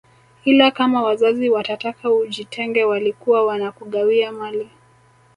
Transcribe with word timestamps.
Ila 0.45 0.71
kama 0.71 1.03
wazazi 1.03 1.49
watataka 1.49 2.11
ujitenge 2.11 2.83
walikuwa 2.83 3.45
wanakugawia 3.45 4.31
mali 4.31 4.69